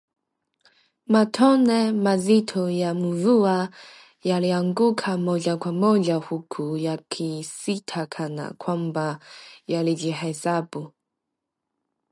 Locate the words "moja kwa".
5.17-5.71